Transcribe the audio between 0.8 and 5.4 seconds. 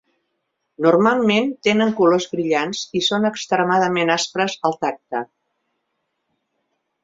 Normalment, tenen colors brillants i són extremadament aspres al tacte.